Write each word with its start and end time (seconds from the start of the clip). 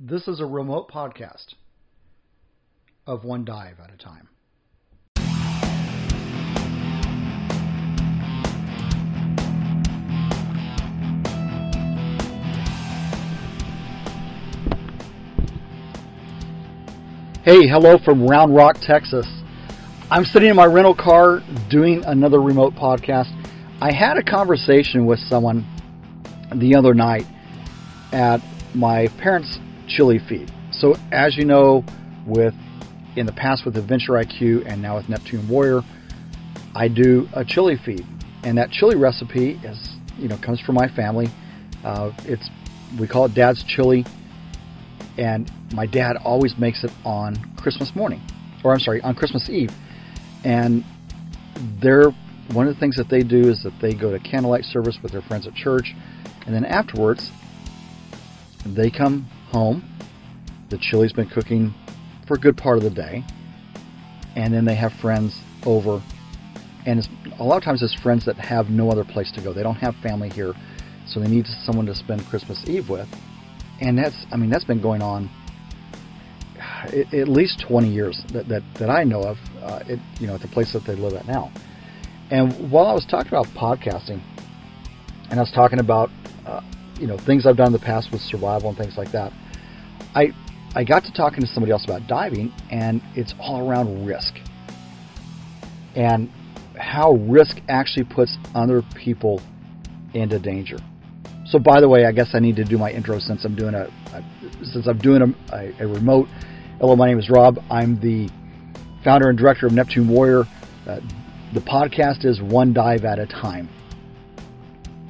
This 0.00 0.26
is 0.26 0.40
a 0.40 0.44
remote 0.44 0.90
podcast 0.90 1.54
of 3.06 3.24
one 3.24 3.44
dive 3.44 3.78
at 3.78 3.94
a 3.94 3.96
time. 3.96 4.28
Hey, 17.44 17.68
hello 17.68 17.96
from 17.98 18.26
Round 18.26 18.52
Rock, 18.52 18.78
Texas. 18.80 19.28
I'm 20.10 20.24
sitting 20.24 20.50
in 20.50 20.56
my 20.56 20.66
rental 20.66 20.96
car 20.96 21.40
doing 21.70 22.04
another 22.04 22.42
remote 22.42 22.74
podcast. 22.74 23.30
I 23.80 23.92
had 23.92 24.16
a 24.16 24.24
conversation 24.24 25.06
with 25.06 25.20
someone 25.20 25.64
the 26.52 26.74
other 26.74 26.94
night 26.94 27.26
at 28.12 28.40
my 28.74 29.06
parents' 29.18 29.60
chili 29.94 30.18
feed. 30.18 30.50
So, 30.72 30.96
as 31.12 31.36
you 31.36 31.44
know, 31.44 31.84
with 32.26 32.54
in 33.16 33.26
the 33.26 33.32
past 33.32 33.64
with 33.64 33.76
Adventure 33.76 34.12
IQ 34.12 34.66
and 34.66 34.82
now 34.82 34.96
with 34.96 35.08
Neptune 35.08 35.48
Warrior, 35.48 35.82
I 36.74 36.88
do 36.88 37.28
a 37.32 37.44
chili 37.44 37.76
feed, 37.76 38.04
and 38.42 38.58
that 38.58 38.70
chili 38.70 38.96
recipe 38.96 39.52
is 39.62 39.96
you 40.18 40.28
know 40.28 40.36
comes 40.38 40.60
from 40.60 40.74
my 40.74 40.88
family. 40.88 41.28
Uh, 41.84 42.12
it's 42.24 42.48
we 42.98 43.06
call 43.06 43.26
it 43.26 43.34
Dad's 43.34 43.62
chili, 43.64 44.04
and 45.16 45.50
my 45.72 45.86
dad 45.86 46.16
always 46.16 46.56
makes 46.58 46.82
it 46.84 46.90
on 47.04 47.36
Christmas 47.56 47.94
morning, 47.94 48.20
or 48.64 48.72
I'm 48.72 48.80
sorry, 48.80 49.00
on 49.02 49.14
Christmas 49.14 49.48
Eve, 49.48 49.70
and 50.44 50.84
they're 51.80 52.10
one 52.52 52.68
of 52.68 52.74
the 52.74 52.80
things 52.80 52.96
that 52.96 53.08
they 53.08 53.22
do 53.22 53.48
is 53.48 53.62
that 53.62 53.72
they 53.80 53.94
go 53.94 54.10
to 54.10 54.18
candlelight 54.18 54.64
service 54.64 54.98
with 55.02 55.12
their 55.12 55.22
friends 55.22 55.46
at 55.46 55.54
church, 55.54 55.94
and 56.46 56.54
then 56.54 56.64
afterwards 56.64 57.30
they 58.66 58.90
come 58.90 59.28
home. 59.54 59.84
The 60.68 60.78
chili's 60.78 61.12
been 61.12 61.28
cooking 61.28 61.72
for 62.26 62.34
a 62.34 62.38
good 62.38 62.56
part 62.56 62.76
of 62.76 62.82
the 62.82 62.90
day, 62.90 63.22
and 64.34 64.52
then 64.52 64.64
they 64.64 64.74
have 64.74 64.92
friends 64.94 65.40
over, 65.64 66.02
and 66.86 67.08
a 67.38 67.44
lot 67.44 67.56
of 67.56 67.62
times 67.62 67.82
it's 67.82 67.94
friends 67.94 68.24
that 68.24 68.36
have 68.36 68.68
no 68.68 68.90
other 68.90 69.04
place 69.04 69.30
to 69.32 69.40
go. 69.40 69.52
They 69.52 69.62
don't 69.62 69.76
have 69.76 69.94
family 70.02 70.28
here, 70.28 70.54
so 71.06 71.20
they 71.20 71.28
need 71.28 71.46
someone 71.64 71.86
to 71.86 71.94
spend 71.94 72.26
Christmas 72.26 72.58
Eve 72.68 72.88
with, 72.90 73.08
and 73.80 73.96
that's 73.96 74.26
I 74.32 74.36
mean 74.36 74.50
that's 74.50 74.64
been 74.64 74.82
going 74.82 75.02
on 75.02 75.30
at 76.92 77.28
least 77.28 77.60
20 77.60 77.88
years 77.88 78.22
that, 78.32 78.48
that, 78.48 78.62
that 78.74 78.90
I 78.90 79.04
know 79.04 79.22
of, 79.22 79.38
uh, 79.62 79.80
it, 79.86 79.98
you 80.20 80.26
know, 80.26 80.34
at 80.34 80.42
the 80.42 80.48
place 80.48 80.72
that 80.74 80.84
they 80.84 80.94
live 80.94 81.14
at 81.14 81.26
now. 81.26 81.50
And 82.30 82.70
while 82.70 82.86
I 82.86 82.92
was 82.92 83.06
talking 83.06 83.28
about 83.28 83.46
podcasting, 83.48 84.20
and 85.30 85.40
I 85.40 85.42
was 85.42 85.50
talking 85.50 85.80
about, 85.80 86.10
uh, 86.46 86.60
you 87.00 87.06
know, 87.06 87.16
things 87.16 87.46
I've 87.46 87.56
done 87.56 87.68
in 87.68 87.72
the 87.72 87.78
past 87.78 88.12
with 88.12 88.20
survival 88.20 88.68
and 88.68 88.78
things 88.78 88.96
like 88.96 89.12
that, 89.12 89.32
I 90.14 90.32
I 90.74 90.84
got 90.84 91.04
to 91.04 91.12
talking 91.12 91.40
to 91.40 91.46
somebody 91.46 91.72
else 91.72 91.84
about 91.84 92.06
diving, 92.06 92.52
and 92.70 93.00
it's 93.14 93.34
all 93.38 93.68
around 93.68 94.06
risk 94.06 94.34
and 95.94 96.30
how 96.76 97.12
risk 97.12 97.60
actually 97.68 98.04
puts 98.04 98.36
other 98.54 98.82
people 98.94 99.40
into 100.12 100.38
danger. 100.38 100.76
So, 101.46 101.58
by 101.58 101.80
the 101.80 101.88
way, 101.88 102.04
I 102.06 102.12
guess 102.12 102.30
I 102.34 102.40
need 102.40 102.56
to 102.56 102.64
do 102.64 102.78
my 102.78 102.90
intro 102.90 103.18
since 103.18 103.44
I'm 103.44 103.54
doing 103.54 103.74
a, 103.74 103.84
a 104.12 104.24
since 104.64 104.86
I'm 104.86 104.98
doing 104.98 105.34
a, 105.52 105.72
a, 105.78 105.86
remote 105.86 106.28
Hello, 106.80 106.96
my 106.96 107.06
name 107.06 107.20
is 107.20 107.30
Rob. 107.30 107.62
I'm 107.70 108.00
the 108.00 108.28
founder 109.04 109.28
and 109.28 109.38
director 109.38 109.66
of 109.66 109.72
Neptune 109.72 110.08
Warrior. 110.08 110.44
Uh, 110.86 111.00
the 111.52 111.60
podcast 111.60 112.24
is 112.24 112.42
one 112.42 112.72
dive 112.72 113.04
at 113.04 113.20
a 113.20 113.26
time. 113.26 113.68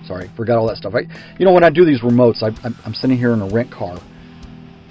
Sorry, 0.06 0.30
forgot 0.36 0.58
all 0.58 0.66
that 0.66 0.76
stuff. 0.76 0.94
I, 0.94 1.06
you 1.38 1.46
know, 1.46 1.52
when 1.52 1.64
I 1.64 1.70
do 1.70 1.86
these 1.86 2.02
remotes, 2.02 2.42
I, 2.42 2.48
am 2.86 2.92
sitting 2.92 3.16
here 3.16 3.32
in 3.32 3.40
a 3.40 3.48
rent 3.48 3.70
car, 3.72 3.98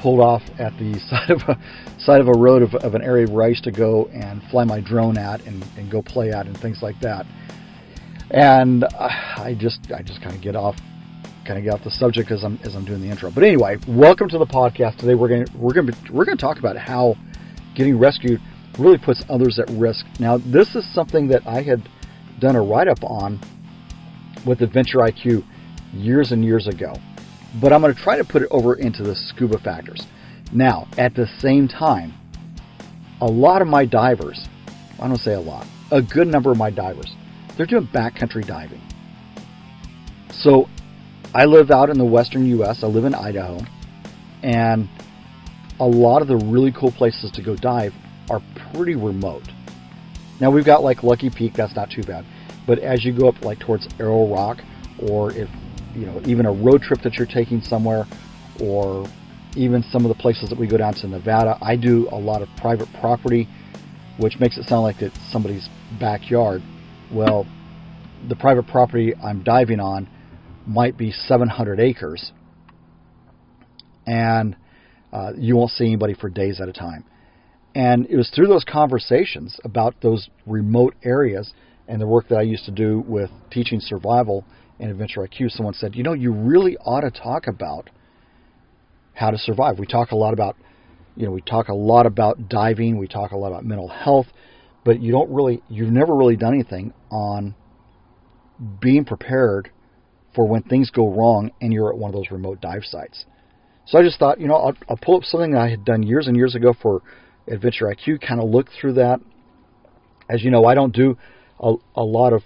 pulled 0.03 0.19
off 0.19 0.43
at 0.59 0.77
the 0.77 0.99
side 1.09 1.29
of 1.31 1.41
a 1.43 1.57
side 1.97 2.19
of 2.19 2.27
a 2.27 2.33
road 2.33 2.61
of, 2.61 2.75
of 2.75 2.93
an 2.93 3.01
area 3.01 3.25
where 3.25 3.45
I 3.45 3.47
used 3.47 3.63
to 3.63 3.71
go 3.71 4.09
and 4.13 4.43
fly 4.51 4.65
my 4.65 4.81
drone 4.81 5.17
at 5.17 5.41
and, 5.47 5.65
and 5.77 5.89
go 5.89 6.01
play 6.01 6.31
at 6.31 6.45
and 6.45 6.57
things 6.57 6.83
like 6.83 6.99
that. 6.99 7.25
And 8.29 8.83
uh, 8.83 8.89
I 8.99 9.55
just 9.57 9.79
I 9.93 10.01
just 10.01 10.21
kind 10.21 10.35
of 10.35 10.41
get 10.41 10.57
off 10.57 10.75
kind 11.45 11.57
of 11.57 11.63
get 11.63 11.73
off 11.73 11.83
the 11.85 11.91
subject 11.91 12.31
as 12.31 12.43
I'm 12.43 12.59
as 12.63 12.75
I'm 12.75 12.83
doing 12.83 13.01
the 13.01 13.07
intro. 13.07 13.31
But 13.31 13.45
anyway, 13.45 13.77
welcome 13.87 14.27
to 14.27 14.37
the 14.37 14.45
podcast. 14.45 14.97
Today 14.97 15.15
we're 15.15 15.29
going 15.29 15.45
we're 15.57 15.73
going 15.73 15.87
to 15.87 15.95
we're 16.11 16.25
going 16.25 16.37
to 16.37 16.41
talk 16.41 16.59
about 16.59 16.75
how 16.75 17.15
getting 17.73 17.97
rescued 17.97 18.41
really 18.77 18.97
puts 18.97 19.23
others 19.29 19.57
at 19.57 19.69
risk. 19.69 20.05
Now, 20.19 20.37
this 20.37 20.75
is 20.75 20.85
something 20.93 21.29
that 21.29 21.47
I 21.47 21.61
had 21.61 21.87
done 22.39 22.57
a 22.57 22.61
write 22.61 22.89
up 22.89 23.03
on 23.03 23.39
with 24.45 24.61
Adventure 24.61 24.97
IQ 24.97 25.45
years 25.93 26.33
and 26.33 26.43
years 26.43 26.67
ago. 26.67 26.93
But 27.61 27.71
I'm 27.71 27.81
going 27.81 27.93
to 27.93 28.01
try 28.01 28.17
to 28.17 28.23
put 28.23 28.41
it 28.41 28.47
over 28.51 28.75
into 28.75 29.03
the 29.03 29.15
scuba 29.15 29.59
factors. 29.59 30.07
Now, 30.51 30.87
at 30.97 31.15
the 31.15 31.27
same 31.39 31.67
time, 31.67 32.13
a 33.21 33.25
lot 33.25 33.61
of 33.61 33.67
my 33.67 33.85
divers, 33.85 34.47
I 34.99 35.07
don't 35.07 35.17
say 35.17 35.33
a 35.33 35.39
lot, 35.39 35.65
a 35.91 36.01
good 36.01 36.27
number 36.27 36.51
of 36.51 36.57
my 36.57 36.69
divers, 36.69 37.15
they're 37.55 37.65
doing 37.65 37.87
backcountry 37.87 38.45
diving. 38.45 38.81
So 40.31 40.67
I 41.33 41.45
live 41.45 41.71
out 41.71 41.89
in 41.89 41.97
the 41.97 42.05
western 42.05 42.45
U.S. 42.47 42.83
I 42.83 42.87
live 42.87 43.05
in 43.05 43.15
Idaho, 43.15 43.59
and 44.41 44.89
a 45.79 45.87
lot 45.87 46.21
of 46.21 46.27
the 46.27 46.37
really 46.37 46.71
cool 46.71 46.91
places 46.91 47.31
to 47.31 47.41
go 47.41 47.55
dive 47.55 47.93
are 48.29 48.41
pretty 48.73 48.95
remote. 48.95 49.47
Now 50.39 50.51
we've 50.51 50.65
got 50.65 50.83
like 50.83 51.03
Lucky 51.03 51.29
Peak, 51.29 51.53
that's 51.53 51.75
not 51.75 51.89
too 51.89 52.03
bad, 52.03 52.25
but 52.67 52.79
as 52.79 53.03
you 53.05 53.13
go 53.13 53.29
up 53.29 53.43
like 53.43 53.59
towards 53.59 53.87
Arrow 53.99 54.27
Rock, 54.27 54.59
or 54.99 55.31
if 55.31 55.49
you 55.95 56.05
know 56.05 56.21
even 56.25 56.45
a 56.45 56.51
road 56.51 56.81
trip 56.81 57.01
that 57.03 57.13
you're 57.15 57.27
taking 57.27 57.61
somewhere, 57.61 58.05
or 58.61 59.07
even 59.55 59.83
some 59.91 60.05
of 60.05 60.09
the 60.09 60.21
places 60.21 60.49
that 60.49 60.59
we 60.59 60.67
go 60.67 60.77
down 60.77 60.95
to 60.95 61.07
Nevada, 61.07 61.57
I 61.61 61.75
do 61.75 62.07
a 62.11 62.17
lot 62.17 62.41
of 62.41 62.49
private 62.57 62.87
property, 62.99 63.47
which 64.17 64.39
makes 64.39 64.57
it 64.57 64.65
sound 64.65 64.83
like 64.83 65.01
it's 65.01 65.17
somebody's 65.31 65.67
backyard. 65.99 66.61
Well, 67.13 67.45
the 68.27 68.35
private 68.35 68.67
property 68.67 69.13
I'm 69.15 69.43
diving 69.43 69.79
on 69.79 70.09
might 70.65 70.97
be 70.97 71.11
700 71.11 71.79
acres, 71.79 72.31
and 74.07 74.55
uh, 75.11 75.33
you 75.37 75.55
won't 75.55 75.71
see 75.71 75.85
anybody 75.85 76.15
for 76.15 76.29
days 76.29 76.59
at 76.59 76.67
a 76.67 76.73
time. 76.73 77.05
And 77.75 78.05
it 78.07 78.15
was 78.15 78.29
through 78.29 78.47
those 78.47 78.63
conversations 78.63 79.59
about 79.63 79.95
those 80.01 80.29
remote 80.45 80.95
areas 81.03 81.53
and 81.87 81.99
the 81.99 82.07
work 82.07 82.29
that 82.29 82.37
I 82.37 82.43
used 82.43 82.65
to 82.65 82.71
do 82.71 83.03
with 83.07 83.29
teaching 83.51 83.79
survival 83.79 84.45
and 84.83 84.91
Adventure 84.91 85.21
IQ, 85.21 85.49
someone 85.49 85.73
said, 85.73 85.95
you 85.95 86.03
know, 86.03 86.11
you 86.11 86.33
really 86.33 86.75
ought 86.77 87.01
to 87.01 87.11
talk 87.11 87.47
about 87.47 87.89
how 89.13 89.31
to 89.31 89.37
survive. 89.37 89.79
We 89.79 89.85
talk 89.85 90.11
a 90.11 90.15
lot 90.15 90.33
about, 90.33 90.57
you 91.15 91.25
know, 91.25 91.31
we 91.31 91.39
talk 91.39 91.69
a 91.69 91.73
lot 91.73 92.05
about 92.05 92.49
diving, 92.49 92.97
we 92.97 93.07
talk 93.07 93.31
a 93.31 93.37
lot 93.37 93.47
about 93.47 93.63
mental 93.63 93.87
health, 93.87 94.25
but 94.83 95.01
you 95.01 95.13
don't 95.13 95.31
really, 95.31 95.63
you've 95.69 95.91
never 95.91 96.13
really 96.13 96.35
done 96.35 96.53
anything 96.53 96.93
on 97.09 97.55
being 98.81 99.05
prepared 99.05 99.71
for 100.35 100.45
when 100.45 100.63
things 100.63 100.89
go 100.89 101.09
wrong 101.09 101.51
and 101.61 101.71
you're 101.71 101.89
at 101.89 101.97
one 101.97 102.09
of 102.09 102.15
those 102.15 102.29
remote 102.29 102.59
dive 102.59 102.83
sites. 102.83 103.23
So 103.85 103.97
I 103.97 104.03
just 104.03 104.19
thought, 104.19 104.39
you 104.39 104.47
know, 104.47 104.55
I'll, 104.55 104.73
I'll 104.89 104.99
pull 105.01 105.15
up 105.15 105.23
something 105.23 105.55
I 105.55 105.69
had 105.69 105.85
done 105.85 106.03
years 106.03 106.27
and 106.27 106.35
years 106.35 106.55
ago 106.55 106.73
for 106.81 107.01
Adventure 107.47 107.85
IQ, 107.85 108.25
kind 108.25 108.41
of 108.41 108.49
look 108.49 108.67
through 108.79 108.93
that. 108.93 109.21
As 110.29 110.43
you 110.43 110.51
know, 110.51 110.65
I 110.65 110.73
don't 110.73 110.93
do 110.93 111.17
a, 111.59 111.75
a 111.95 112.03
lot 112.03 112.33
of, 112.33 112.41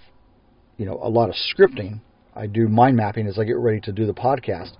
you 0.76 0.86
know, 0.86 1.00
a 1.02 1.08
lot 1.08 1.28
of 1.28 1.34
scripting. 1.34 2.00
I 2.38 2.46
do 2.46 2.68
mind 2.68 2.96
mapping 2.96 3.26
as 3.26 3.38
I 3.38 3.44
get 3.44 3.56
ready 3.56 3.80
to 3.82 3.92
do 3.92 4.06
the 4.06 4.14
podcast. 4.14 4.70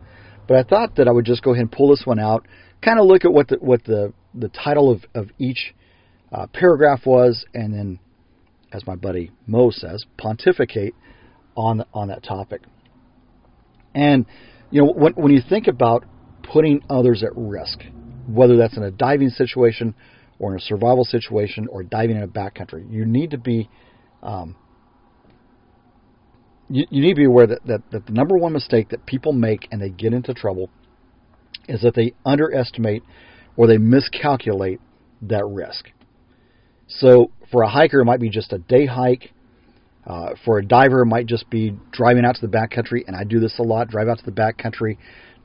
But 0.47 0.57
I 0.57 0.63
thought 0.63 0.97
that 0.97 1.09
I 1.09 1.11
would 1.11 1.27
just 1.27 1.43
go 1.43 1.53
ahead 1.53 1.63
and 1.63 1.73
pull 1.73 1.91
this 1.91 2.03
one 2.05 2.19
out, 2.19 2.47
kind 2.83 2.99
of 2.99 3.07
look 3.07 3.25
at 3.25 3.33
what 3.33 3.49
the 3.49 3.57
what 3.57 3.85
the 3.85 4.13
the 4.35 4.49
title 4.49 4.91
of 4.91 5.05
of 5.15 5.31
each 5.39 5.75
uh, 6.33 6.47
paragraph 6.47 7.01
was, 7.05 7.45
and 7.53 7.75
then, 7.75 7.99
as 8.73 8.87
my 8.87 8.95
buddy 8.95 9.31
Mo 9.47 9.71
says, 9.71 10.05
pontificate 10.17 10.95
on 11.57 11.85
on 11.93 12.09
that 12.09 12.23
topic. 12.23 12.63
And 13.95 14.25
you 14.71 14.83
know, 14.83 14.93
when, 14.93 15.13
when 15.15 15.33
you 15.33 15.43
think 15.47 15.67
about 15.67 16.05
putting 16.43 16.83
others 16.89 17.23
at 17.23 17.31
risk, 17.35 17.81
whether 18.27 18.57
that's 18.57 18.77
in 18.77 18.83
a 18.83 18.91
diving 18.91 19.31
situation 19.31 19.95
or 20.39 20.53
in 20.53 20.59
a 20.59 20.63
survival 20.63 21.05
situation 21.05 21.67
or 21.69 21.83
diving 21.83 22.17
in 22.17 22.23
a 22.23 22.29
backcountry, 22.29 22.91
you 22.91 23.05
need 23.05 23.33
to 23.33 23.39
be 23.39 23.69
um, 24.23 24.57
you, 26.69 26.87
you 26.91 27.03
need 27.03 27.11
to 27.11 27.17
be 27.17 27.25
aware 27.25 27.47
that, 27.47 27.67
that, 27.67 27.83
that 27.91 28.07
the 28.07 28.13
number 28.13 28.37
one 28.37 28.53
mistake 28.53 28.91
that 28.91 29.07
people 29.07 29.33
make 29.33 29.69
and 29.71 29.81
they 29.81 29.91
get 29.91 30.13
into 30.13 30.35
trouble 30.35 30.71
is 31.69 31.83
that 31.83 31.95
they 31.95 32.15
underestimate 32.25 33.03
or 33.57 33.67
they 33.67 33.79
miscalculate 33.79 34.81
that 35.23 35.45
risk. 35.47 35.91
So 36.87 37.31
for 37.51 37.63
a 37.63 37.69
hiker, 37.69 38.01
it 38.01 38.05
might 38.05 38.21
be 38.21 38.31
just 38.31 38.53
a 38.53 38.59
day 38.59 38.87
hike 38.87 39.33
uh, 40.09 40.31
for 40.43 40.59
a 40.59 40.65
diver, 40.65 41.03
it 41.03 41.07
might 41.07 41.27
just 41.27 41.51
be 41.51 41.77
driving 41.93 42.25
out 42.25 42.37
to 42.37 42.47
the 42.47 42.51
backcountry, 42.51 43.03
and 43.07 43.15
I 43.15 43.25
do 43.25 43.41
this 43.41 43.59
a 43.59 43.63
lot. 43.63 43.89
Drive 43.89 44.09
out 44.09 44.19
to 44.19 44.25
the 44.25 44.33
backcountry, 44.33 44.97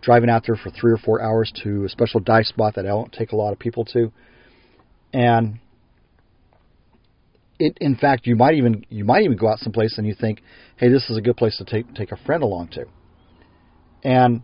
driving 0.01 0.29
out 0.29 0.43
there 0.47 0.55
for 0.55 0.69
three 0.69 0.93
or 0.93 0.97
four 0.97 1.21
hours 1.21 1.51
to 1.63 1.83
a 1.83 1.89
special 1.89 2.21
dive 2.21 2.45
spot 2.45 2.75
that 2.75 2.85
I 2.85 2.89
don't 2.89 3.11
take 3.11 3.33
a 3.33 3.35
lot 3.35 3.51
of 3.51 3.59
people 3.59 3.83
to, 3.85 4.13
and 5.11 5.59
it, 7.63 7.77
in 7.79 7.95
fact, 7.95 8.27
you 8.27 8.35
might 8.35 8.55
even 8.55 8.85
you 8.89 9.05
might 9.05 9.23
even 9.23 9.37
go 9.37 9.47
out 9.47 9.59
someplace 9.59 9.97
and 9.97 10.05
you 10.05 10.13
think, 10.13 10.41
hey, 10.75 10.89
this 10.89 11.09
is 11.09 11.17
a 11.17 11.21
good 11.21 11.37
place 11.37 11.57
to 11.57 11.63
take 11.63 11.93
take 11.95 12.11
a 12.11 12.17
friend 12.17 12.43
along 12.43 12.67
to, 12.69 12.85
and 14.03 14.41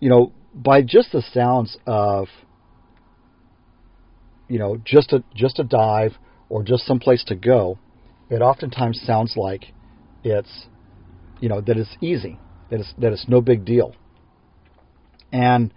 you 0.00 0.10
know 0.10 0.32
by 0.52 0.82
just 0.82 1.12
the 1.12 1.22
sounds 1.32 1.76
of 1.86 2.26
you 4.48 4.58
know 4.58 4.76
just 4.84 5.12
a 5.12 5.22
just 5.32 5.60
a 5.60 5.64
dive 5.64 6.12
or 6.48 6.64
just 6.64 6.84
some 6.86 6.98
place 6.98 7.22
to 7.28 7.36
go, 7.36 7.78
it 8.28 8.42
oftentimes 8.42 9.00
sounds 9.06 9.34
like 9.36 9.66
it's 10.24 10.66
you 11.40 11.48
know 11.48 11.60
that 11.60 11.76
it's 11.76 11.96
easy, 12.00 12.36
that 12.70 12.80
it's 12.80 12.92
that 12.98 13.12
it's 13.12 13.26
no 13.28 13.40
big 13.40 13.64
deal. 13.64 13.94
And 15.32 15.72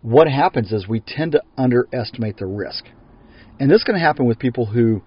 what 0.00 0.28
happens 0.28 0.72
is 0.72 0.88
we 0.88 1.00
tend 1.00 1.32
to 1.32 1.42
underestimate 1.58 2.38
the 2.38 2.46
risk. 2.46 2.86
And 3.60 3.70
this 3.70 3.84
can 3.84 3.96
happen 3.96 4.24
with 4.24 4.38
people 4.38 4.64
who 4.64 5.02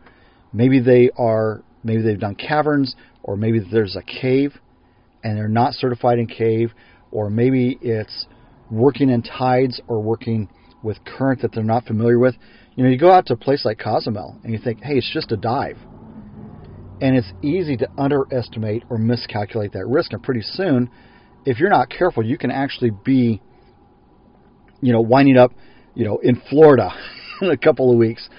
maybe 0.53 0.79
they 0.79 1.09
are 1.17 1.63
maybe 1.83 2.01
they've 2.01 2.19
done 2.19 2.35
caverns 2.35 2.95
or 3.23 3.37
maybe 3.37 3.59
there's 3.71 3.95
a 3.95 4.01
cave 4.01 4.53
and 5.23 5.37
they're 5.37 5.47
not 5.47 5.73
certified 5.73 6.19
in 6.19 6.27
cave 6.27 6.71
or 7.11 7.29
maybe 7.29 7.77
it's 7.81 8.27
working 8.69 9.09
in 9.09 9.21
tides 9.21 9.81
or 9.87 10.01
working 10.01 10.49
with 10.83 10.97
current 11.03 11.41
that 11.41 11.51
they're 11.51 11.63
not 11.63 11.85
familiar 11.85 12.19
with. 12.19 12.35
You 12.75 12.83
know, 12.83 12.89
you 12.89 12.97
go 12.97 13.11
out 13.11 13.25
to 13.27 13.33
a 13.33 13.37
place 13.37 13.65
like 13.65 13.79
Cozumel 13.79 14.39
and 14.43 14.53
you 14.53 14.59
think, 14.59 14.81
hey, 14.81 14.95
it's 14.95 15.11
just 15.11 15.31
a 15.31 15.37
dive. 15.37 15.77
And 17.01 17.15
it's 17.15 17.31
easy 17.41 17.77
to 17.77 17.89
underestimate 17.97 18.83
or 18.89 18.97
miscalculate 18.97 19.73
that 19.73 19.85
risk. 19.87 20.13
And 20.13 20.21
pretty 20.21 20.41
soon, 20.41 20.89
if 21.45 21.59
you're 21.59 21.69
not 21.69 21.89
careful, 21.89 22.23
you 22.23 22.37
can 22.37 22.51
actually 22.51 22.91
be, 22.91 23.41
you 24.81 24.93
know, 24.93 25.01
winding 25.01 25.37
up, 25.37 25.51
you 25.95 26.05
know, 26.05 26.19
in 26.21 26.41
Florida 26.49 26.91
in 27.41 27.49
a 27.49 27.57
couple 27.57 27.91
of 27.91 27.97
weeks 27.97 28.29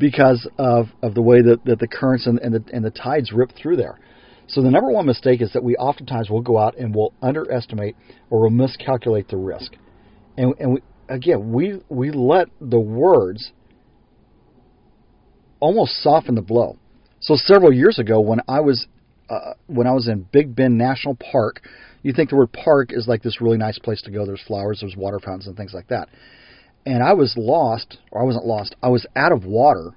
because 0.00 0.48
of, 0.58 0.86
of 1.02 1.14
the 1.14 1.22
way 1.22 1.42
that, 1.42 1.64
that 1.66 1.78
the 1.78 1.86
currents 1.86 2.26
and, 2.26 2.40
and, 2.40 2.54
the, 2.54 2.64
and 2.72 2.84
the 2.84 2.90
tides 2.90 3.32
rip 3.32 3.52
through 3.54 3.76
there. 3.76 4.00
So 4.48 4.62
the 4.62 4.70
number 4.70 4.90
one 4.90 5.06
mistake 5.06 5.40
is 5.42 5.52
that 5.52 5.62
we 5.62 5.76
oftentimes 5.76 6.28
will 6.28 6.40
go 6.40 6.58
out 6.58 6.76
and 6.76 6.92
we'll 6.92 7.12
underestimate 7.22 7.94
or 8.30 8.40
we'll 8.40 8.50
miscalculate 8.50 9.28
the 9.28 9.36
risk. 9.36 9.72
And, 10.36 10.54
and 10.58 10.72
we, 10.74 10.80
again, 11.08 11.52
we, 11.52 11.80
we 11.88 12.10
let 12.10 12.48
the 12.60 12.80
words 12.80 13.52
almost 15.60 16.02
soften 16.02 16.34
the 16.34 16.42
blow. 16.42 16.78
So 17.20 17.36
several 17.36 17.72
years 17.72 17.98
ago, 17.98 18.20
when 18.20 18.40
I 18.48 18.60
was 18.60 18.86
uh, 19.28 19.52
when 19.66 19.86
I 19.86 19.92
was 19.92 20.08
in 20.08 20.26
Big 20.32 20.56
Bend 20.56 20.76
National 20.76 21.14
Park, 21.14 21.62
you 22.02 22.12
think 22.12 22.30
the 22.30 22.36
word 22.36 22.52
park 22.52 22.90
is 22.92 23.06
like 23.06 23.22
this 23.22 23.40
really 23.40 23.58
nice 23.58 23.78
place 23.78 24.02
to 24.02 24.10
go. 24.10 24.26
There's 24.26 24.42
flowers, 24.44 24.80
there's 24.80 24.96
water 24.96 25.20
fountains, 25.20 25.46
and 25.46 25.56
things 25.56 25.72
like 25.72 25.86
that. 25.88 26.08
And 26.86 27.02
I 27.02 27.12
was 27.12 27.34
lost, 27.36 27.98
or 28.10 28.22
I 28.22 28.24
wasn't 28.24 28.46
lost. 28.46 28.74
I 28.82 28.88
was 28.88 29.06
out 29.14 29.32
of 29.32 29.44
water 29.44 29.92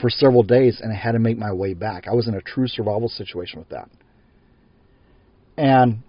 for 0.00 0.10
several 0.10 0.42
days, 0.42 0.80
and 0.82 0.92
I 0.92 0.96
had 0.96 1.12
to 1.12 1.18
make 1.18 1.38
my 1.38 1.52
way 1.52 1.74
back. 1.74 2.06
I 2.06 2.14
was 2.14 2.28
in 2.28 2.34
a 2.34 2.40
true 2.40 2.68
survival 2.68 3.08
situation 3.08 3.58
with 3.58 3.70
that. 3.70 3.88
And 5.56 6.02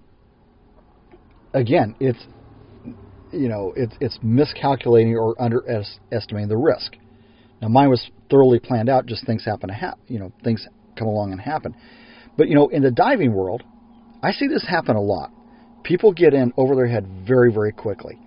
again, 1.54 1.96
it's 2.00 2.20
you 3.32 3.48
know 3.48 3.74
it's 3.76 3.96
it's 4.00 4.20
miscalculating 4.22 5.16
or 5.16 5.40
underestimating 5.42 6.50
the 6.50 6.58
risk. 6.58 6.96
Now 7.62 7.70
mine 7.70 7.90
was 7.90 8.10
thoroughly 8.30 8.60
planned 8.60 8.90
out. 8.90 9.06
Just 9.06 9.26
things 9.26 9.46
happen 9.46 9.70
to 9.70 9.76
happen. 9.76 10.02
You 10.08 10.20
know, 10.20 10.32
things 10.44 10.68
come 10.98 11.08
along 11.08 11.32
and 11.32 11.40
happen. 11.40 11.76
But 12.38 12.50
you 12.50 12.56
know, 12.56 12.68
in 12.68 12.84
the 12.84 12.92
diving 12.92 13.34
world, 13.34 13.64
I 14.22 14.32
see 14.32 14.48
this 14.48 14.66
happen 14.68 14.96
a 14.96 15.02
lot. 15.02 15.32
People 15.84 16.12
get 16.12 16.34
in 16.34 16.52
over 16.58 16.76
their 16.76 16.88
head 16.88 17.08
very, 17.28 17.54
very 17.54 17.72
quickly, 17.72 18.20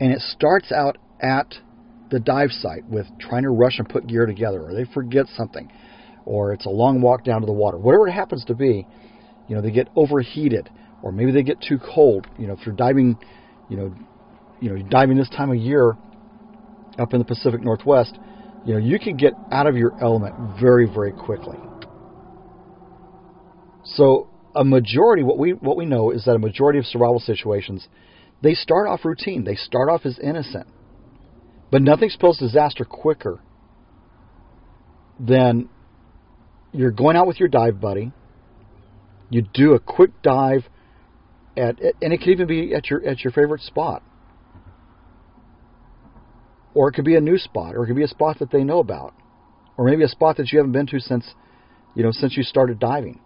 and 0.00 0.10
it 0.12 0.20
starts 0.22 0.72
out 0.72 0.98
at 1.20 1.54
the 2.10 2.18
dive 2.18 2.50
site 2.50 2.88
with 2.88 3.06
trying 3.20 3.42
to 3.42 3.50
rush 3.50 3.78
and 3.78 3.88
put 3.88 4.06
gear 4.06 4.26
together, 4.26 4.62
or 4.62 4.74
they 4.74 4.84
forget 4.84 5.26
something, 5.36 5.70
or 6.24 6.52
it's 6.52 6.66
a 6.66 6.70
long 6.70 7.00
walk 7.02 7.22
down 7.22 7.40
to 7.42 7.46
the 7.46 7.52
water. 7.52 7.78
Whatever 7.78 8.08
it 8.08 8.12
happens 8.12 8.44
to 8.46 8.54
be, 8.54 8.88
you 9.46 9.54
know, 9.54 9.62
they 9.62 9.70
get 9.70 9.88
overheated, 9.94 10.70
or 11.02 11.12
maybe 11.12 11.30
they 11.30 11.42
get 11.42 11.60
too 11.60 11.78
cold. 11.78 12.26
You 12.36 12.48
know, 12.48 12.54
if 12.54 12.66
you're 12.66 12.74
diving, 12.74 13.18
you 13.68 13.76
know, 13.76 13.94
you 14.58 14.70
know, 14.70 14.82
diving 14.88 15.16
this 15.16 15.30
time 15.30 15.50
of 15.50 15.56
year 15.56 15.96
up 16.98 17.12
in 17.12 17.18
the 17.18 17.24
Pacific 17.24 17.62
Northwest, 17.62 18.18
you 18.64 18.72
know, 18.74 18.80
you 18.80 18.98
can 18.98 19.16
get 19.16 19.34
out 19.50 19.66
of 19.66 19.76
your 19.76 19.94
element 20.00 20.34
very, 20.60 20.90
very 20.92 21.12
quickly. 21.12 21.58
So 23.84 24.28
a 24.54 24.64
majority, 24.64 25.22
what 25.22 25.38
we 25.38 25.52
what 25.52 25.76
we 25.76 25.86
know 25.86 26.10
is 26.10 26.24
that 26.24 26.34
a 26.34 26.38
majority 26.38 26.78
of 26.78 26.86
survival 26.86 27.20
situations, 27.20 27.86
they 28.42 28.54
start 28.54 28.88
off 28.88 29.04
routine. 29.04 29.44
They 29.44 29.54
start 29.54 29.88
off 29.88 30.04
as 30.04 30.18
innocent, 30.18 30.66
but 31.70 31.82
nothing 31.82 32.10
spells 32.10 32.38
disaster 32.38 32.84
quicker 32.84 33.40
than 35.18 35.68
you're 36.72 36.90
going 36.90 37.16
out 37.16 37.26
with 37.26 37.38
your 37.38 37.48
dive 37.48 37.80
buddy. 37.80 38.12
You 39.28 39.42
do 39.54 39.74
a 39.74 39.78
quick 39.78 40.10
dive 40.22 40.64
at, 41.56 41.78
and 42.00 42.12
it 42.12 42.18
could 42.18 42.30
even 42.30 42.46
be 42.46 42.74
at 42.74 42.88
your 42.90 43.06
at 43.06 43.22
your 43.22 43.32
favorite 43.32 43.60
spot 43.60 44.02
or 46.74 46.88
it 46.88 46.92
could 46.92 47.04
be 47.04 47.16
a 47.16 47.20
new 47.20 47.38
spot, 47.38 47.74
or 47.74 47.84
it 47.84 47.86
could 47.88 47.96
be 47.96 48.04
a 48.04 48.08
spot 48.08 48.38
that 48.38 48.50
they 48.50 48.64
know 48.64 48.78
about, 48.78 49.14
or 49.76 49.84
maybe 49.84 50.04
a 50.04 50.08
spot 50.08 50.36
that 50.36 50.52
you 50.52 50.58
haven't 50.58 50.72
been 50.72 50.86
to 50.86 51.00
since, 51.00 51.26
you 51.94 52.02
know, 52.02 52.12
since 52.12 52.36
you 52.36 52.42
started 52.42 52.78
diving. 52.78 53.20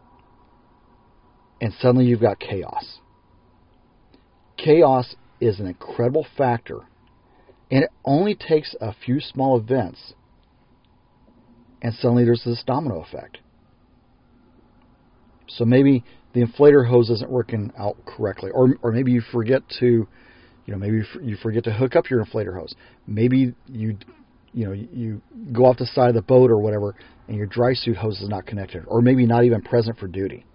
And 1.61 1.72
suddenly 1.81 2.06
you've 2.06 2.20
got 2.20 2.38
chaos. 2.40 2.99
Chaos 4.64 5.14
is 5.40 5.61
an 5.61 5.66
incredible 5.66 6.26
factor, 6.38 6.81
and 7.70 7.84
it 7.84 7.90
only 8.05 8.34
takes 8.34 8.75
a 8.81 8.94
few 9.05 9.20
small 9.20 9.58
events, 9.58 10.14
and 11.82 11.93
suddenly 11.94 12.25
there's 12.25 12.44
this 12.44 12.62
domino 12.66 13.02
effect. 13.02 13.38
So 15.49 15.64
maybe 15.64 16.02
the 16.32 16.40
inflator 16.40 16.88
hose 16.88 17.11
isn't 17.11 17.31
working 17.31 17.72
out 17.78 17.96
correctly, 18.06 18.50
or 18.52 18.76
or 18.82 18.93
maybe 18.93 19.12
you 19.12 19.20
forget 19.20 19.62
to 19.81 20.08
you 20.66 20.72
know, 20.72 20.78
maybe 20.78 21.02
you 21.22 21.37
forget 21.37 21.64
to 21.64 21.72
hook 21.72 21.94
up 21.94 22.08
your 22.11 22.25
inflator 22.25 22.58
hose. 22.58 22.75
Maybe 23.06 23.55
you, 23.69 23.99
you 24.52 24.66
know, 24.66 24.72
you 24.72 25.20
go 25.52 25.66
off 25.66 25.76
the 25.76 25.87
side 25.87 26.08
of 26.08 26.14
the 26.14 26.22
boat 26.22 26.50
or 26.50 26.58
whatever, 26.58 26.94
and 27.28 27.37
your 27.37 27.46
dry 27.46 27.75
suit 27.75 27.96
hose 27.96 28.20
is 28.20 28.28
not 28.28 28.46
connected, 28.46 28.84
or 28.87 29.02
maybe 29.02 29.26
not 29.26 29.44
even 29.44 29.61
present 29.61 29.99
for 29.99 30.08
duty. 30.08 30.46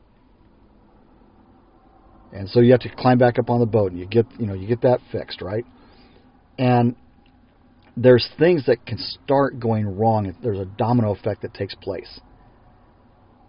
And 2.32 2.50
so 2.50 2.60
you 2.60 2.72
have 2.72 2.82
to 2.82 2.90
climb 2.96 3.18
back 3.18 3.40
up 3.40 3.50
on 3.50 3.60
the 3.60 3.66
boat, 3.66 3.92
and 3.92 4.00
you 4.00 4.06
get, 4.06 4.26
you 4.40 4.46
know, 4.46 4.54
you 4.54 4.68
get 4.68 4.82
that 4.82 5.00
fixed, 5.12 5.42
right? 5.42 5.66
And 6.58 6.96
there's 7.98 8.30
things 8.38 8.66
that 8.68 8.86
can 8.86 8.98
start 8.98 9.60
going 9.60 9.98
wrong. 9.98 10.26
If 10.26 10.36
there's 10.42 10.60
a 10.60 10.66
domino 10.66 11.12
effect 11.14 11.42
that 11.42 11.54
takes 11.54 11.76
place. 11.76 12.20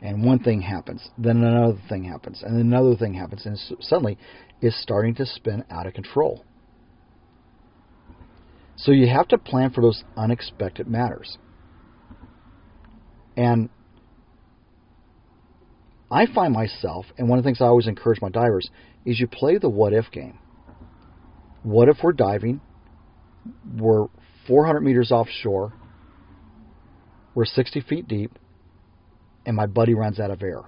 And 0.02 0.24
one 0.24 0.38
thing 0.38 0.62
happens, 0.62 1.06
then 1.18 1.42
another 1.42 1.78
thing 1.90 2.04
happens, 2.04 2.42
and 2.42 2.58
another 2.58 2.96
thing 2.96 3.12
happens, 3.12 3.44
and 3.44 3.58
suddenly 3.80 4.16
it's 4.62 4.80
starting 4.80 5.14
to 5.16 5.26
spin 5.26 5.62
out 5.70 5.86
of 5.86 5.92
control. 5.92 6.42
So 8.76 8.92
you 8.92 9.08
have 9.08 9.28
to 9.28 9.36
plan 9.36 9.72
for 9.72 9.82
those 9.82 10.02
unexpected 10.16 10.88
matters. 10.88 11.36
And 13.36 13.68
I 16.10 16.26
find 16.26 16.52
myself, 16.52 17.06
and 17.16 17.28
one 17.28 17.38
of 17.38 17.44
the 17.44 17.48
things 17.48 17.60
I 17.60 17.66
always 17.66 17.86
encourage 17.86 18.20
my 18.20 18.30
divers, 18.30 18.68
is 19.04 19.20
you 19.20 19.28
play 19.28 19.58
the 19.58 19.68
what 19.68 19.92
if 19.92 20.10
game. 20.10 20.38
What 21.62 21.88
if 21.88 21.98
we're 22.02 22.12
diving, 22.12 22.60
we're 23.76 24.06
400 24.46 24.80
meters 24.80 25.12
offshore, 25.12 25.72
we're 27.34 27.44
60 27.44 27.80
feet 27.82 28.08
deep, 28.08 28.38
and 29.46 29.54
my 29.54 29.66
buddy 29.66 29.94
runs 29.94 30.18
out 30.18 30.30
of 30.30 30.42
air? 30.42 30.62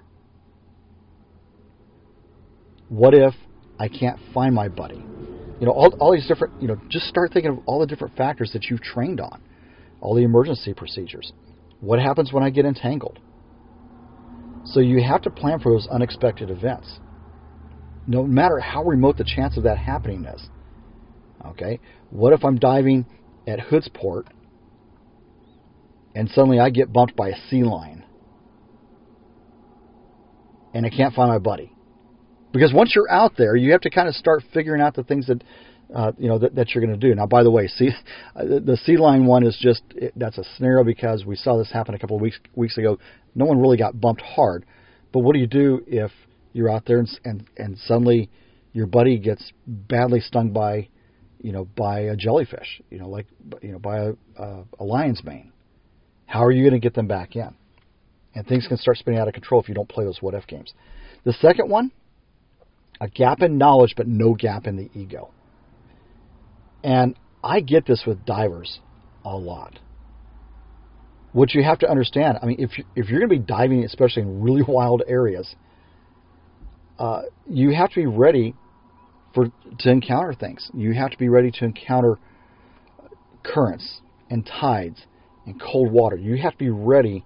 What 2.89 3.15
if 3.15 3.35
I 3.81 3.89
can't 3.89 4.19
find 4.33 4.55
my 4.55 4.69
buddy? 4.69 5.03
You 5.61 5.67
know, 5.67 5.73
all, 5.73 5.95
all 5.99 6.13
these 6.13 6.27
different, 6.27 6.61
you 6.61 6.69
know, 6.69 6.81
just 6.89 7.07
start 7.07 7.33
thinking 7.33 7.53
of 7.53 7.59
all 7.67 7.81
the 7.81 7.87
different 7.87 8.17
factors 8.17 8.51
that 8.53 8.65
you've 8.65 8.83
trained 8.83 9.21
on, 9.21 9.41
all 10.01 10.15
the 10.15 10.23
emergency 10.23 10.75
procedures. 10.75 11.33
What 11.81 11.99
happens 11.99 12.33
when 12.33 12.45
I 12.45 12.51
get 12.51 12.65
entangled? 12.65 13.19
So 14.65 14.81
you 14.81 15.03
have 15.03 15.23
to 15.23 15.31
plan 15.31 15.61
for 15.61 15.73
those 15.73 15.89
unexpected 15.89 16.51
events, 16.51 17.01
no 18.07 18.25
matter 18.25 18.59
how 18.59 18.85
remote 18.85 19.17
the 19.17 19.25
chance 19.25 19.57
of 19.57 19.65
that 19.65 19.79
happening 19.79 20.25
is. 20.25 20.43
Okay? 21.45 21.81
What 22.11 22.33
if 22.33 22.45
I'm 22.45 22.59
diving 22.59 23.07
at 23.47 23.59
Hoodsport 23.59 24.25
and 26.15 26.29
suddenly 26.31 26.61
I 26.61 26.71
get 26.71 26.93
bumped 26.93 27.17
by 27.17 27.31
a 27.31 27.37
sea 27.49 27.65
lion 27.65 28.05
and 30.75 30.87
I 30.87 30.91
can't 30.91 31.15
find 31.15 31.31
my 31.31 31.39
buddy? 31.39 31.73
Because 32.53 32.73
once 32.73 32.93
you're 32.95 33.11
out 33.11 33.33
there, 33.37 33.57
you 33.57 33.73
have 33.73 33.81
to 33.83 33.91
kind 33.91 34.09
of 34.09 34.15
start 34.15 34.43
figuring 34.53 34.83
out 34.83 34.95
the 34.95 35.03
things 35.03 35.27
that 35.27 35.43
uh, 35.95 36.13
you 36.19 36.29
know 36.29 36.39
that, 36.39 36.55
that 36.55 36.71
you're 36.71 36.85
going 36.85 36.99
to 36.99 37.09
do. 37.09 37.15
Now, 37.15 37.27
by 37.27 37.43
the 37.43 37.51
way, 37.51 37.69
see, 37.69 37.91
the 38.35 38.79
sea 38.85 38.97
lion 38.97 39.27
one 39.27 39.47
is 39.47 39.57
just 39.61 39.83
that's 40.17 40.39
a 40.39 40.45
scenario 40.57 40.85
because 40.85 41.25
we 41.25 41.37
saw 41.37 41.59
this 41.59 41.71
happen 41.71 41.95
a 41.95 41.99
couple 41.99 42.17
of 42.17 42.23
weeks 42.23 42.39
weeks 42.55 42.79
ago. 42.79 42.99
No 43.35 43.45
one 43.45 43.61
really 43.61 43.77
got 43.77 44.01
bumped 44.01 44.23
hard, 44.23 44.65
but 45.13 45.21
what 45.21 45.35
do 45.35 45.39
you 45.39 45.47
do 45.47 45.83
if 45.87 46.11
you're 46.53 46.71
out 46.71 46.85
there 46.87 46.99
and 46.99 47.09
and, 47.25 47.45
and 47.57 47.79
suddenly 47.87 48.31
your 48.73 48.87
buddy 48.87 49.19
gets 49.19 49.53
badly 49.67 50.21
stung 50.21 50.51
by 50.51 50.89
you 51.41 51.53
know 51.53 51.67
by 51.77 52.01
a 52.01 52.17
jellyfish, 52.17 52.81
you 52.91 52.99
know 52.99 53.09
like 53.09 53.27
you 53.61 53.73
know 53.73 53.79
by 53.79 53.99
a, 53.99 54.13
a, 54.37 54.65
a 54.81 54.85
lion's 54.85 55.23
mane? 55.25 55.53
How 56.27 56.45
are 56.45 56.53
you 56.53 56.63
going 56.63 56.81
to 56.81 56.85
get 56.85 56.95
them 56.95 57.09
back 57.09 57.37
in? 57.37 57.55
And 58.35 58.47
things 58.47 58.67
can 58.67 58.79
start 58.79 58.97
spinning 58.97 59.21
out 59.21 59.29
of 59.29 59.35
control 59.35 59.61
if 59.61 59.69
you 59.69 59.75
don't 59.75 59.89
play 59.89 60.05
those 60.05 60.23
what 60.23 60.33
if 60.33 60.47
games. 60.47 60.73
The 61.25 61.35
second 61.35 61.69
one 61.69 61.93
a 63.03 63.09
gap 63.09 63.43
in 63.43 63.59
knowledge, 63.59 63.95
but 63.97 64.07
no 64.07 64.35
gap 64.35 64.69
in 64.69 64.77
the 64.77 64.89
ego. 64.95 65.31
And 66.83 67.17
I 67.43 67.61
get 67.61 67.87
this 67.87 68.05
with 68.07 68.25
divers 68.25 68.81
a 69.25 69.37
lot. 69.37 69.79
What 71.33 71.55
you 71.55 71.63
have 71.63 71.79
to 71.81 71.91
understand, 71.91 72.39
I 72.43 72.47
mean, 72.47 72.57
if 72.59 72.77
you, 72.77 72.85
if 72.95 73.09
you're 73.09 73.21
going 73.21 73.31
to 73.31 73.37
be 73.37 73.47
diving, 73.47 73.85
especially 73.85 74.23
in 74.23 74.43
really 74.43 74.63
wild 74.69 75.03
areas, 75.07 75.55
uh, 76.99 77.23
you 77.49 77.75
have 77.75 77.91
to 77.91 77.97
be 77.97 78.07
ready 78.07 78.55
for 79.35 79.47
to 79.79 79.91
encounter 79.91 80.35
things. 80.35 80.71
You 80.75 80.93
have 80.95 81.11
to 81.11 81.19
be 81.19 81.29
ready 81.29 81.51
to 81.51 81.65
encounter 81.65 82.19
currents 83.43 84.01
and 84.31 84.47
tides 84.47 85.03
and 85.47 85.61
cold 85.61 85.91
water. 85.91 86.17
You 86.17 86.37
have 86.37 86.53
to 86.53 86.59
be 86.59 86.71
ready 86.71 87.25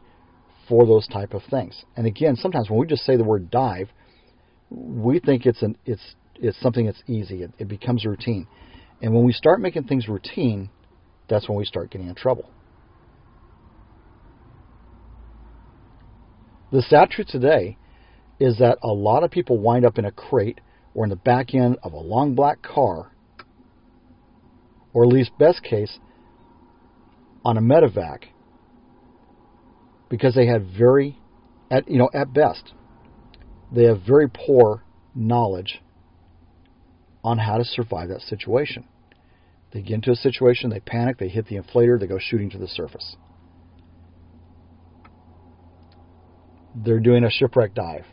for 0.69 0.87
those 0.87 1.07
type 1.09 1.35
of 1.35 1.43
things. 1.51 1.85
And 1.97 2.07
again, 2.07 2.37
sometimes 2.37 2.71
when 2.71 2.79
we 2.79 2.87
just 2.87 3.05
say 3.05 3.17
the 3.17 3.25
word 3.25 3.51
dive, 3.51 3.89
we 4.71 5.21
think 5.21 5.47
it's 5.47 5.63
an 5.63 5.77
it's 5.85 6.15
it's 6.37 6.61
something 6.61 6.87
that's 6.87 7.03
easy. 7.07 7.43
It, 7.43 7.53
it 7.59 7.69
becomes 7.69 8.05
routine. 8.05 8.47
And 9.01 9.15
when 9.15 9.25
we 9.25 9.33
start 9.33 9.61
making 9.61 9.85
things 9.85 10.09
routine, 10.09 10.71
that's 11.29 11.49
when 11.49 11.59
we 11.59 11.65
start 11.65 11.91
getting 11.91 12.09
in 12.09 12.15
trouble. 12.15 12.51
The 16.73 16.83
sad 16.83 17.11
truth 17.11 17.29
today 17.29 17.79
is 18.41 18.59
that 18.59 18.79
a 18.83 18.89
lot 18.89 19.23
of 19.23 19.31
people 19.31 19.59
wind 19.59 19.85
up 19.85 19.99
in 19.99 20.05
a 20.05 20.11
crate 20.11 20.61
or 20.95 21.05
in 21.05 21.11
the 21.11 21.17
back 21.17 21.55
end 21.55 21.77
of 21.83 21.93
a 21.93 21.99
long 21.99 22.35
black 22.35 22.63
car, 22.63 23.13
or 24.93 25.05
at 25.05 25.13
least 25.13 25.31
best 25.39 25.63
case, 25.63 25.99
on 27.45 27.57
a 27.57 27.61
medevac 27.61 28.25
because 30.09 30.35
they 30.35 30.47
had 30.47 30.67
very, 30.77 31.19
at 31.71 31.89
you 31.89 31.99
know, 31.99 32.11
at 32.15 32.33
best, 32.33 32.73
they 33.73 33.85
have 33.85 34.01
very 34.07 34.29
poor 34.29 34.83
knowledge 35.15 35.81
on 37.27 37.39
how 37.39 37.59
to 37.59 37.65
survive 37.65 38.09
that 38.09 38.21
situation. 38.21 38.85
They 39.73 39.83
get 39.83 39.95
into 39.95 40.13
a 40.13 40.17
situation, 40.17 40.71
they 40.71 40.79
panic, 40.79 41.19
they 41.19 41.29
hit 41.29 41.49
the 41.49 41.57
inflator, 41.57 41.99
they 41.99 42.07
go 42.07 42.21
shooting 42.21 42.51
to 42.51 42.59
the 42.59 42.69
surface. 42.69 43.17
They're 46.77 47.01
doing 47.01 47.25
a 47.25 47.31
shipwreck 47.31 47.75
dive. 47.75 48.05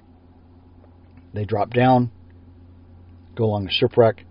They 1.32 1.46
drop 1.46 1.70
down, 1.70 2.12
go 3.36 3.46
along 3.46 3.65
the 3.65 3.72
shipwreck. 3.72 4.25